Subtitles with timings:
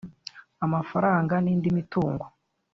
[0.65, 2.25] Amafaranga n’indi mitungo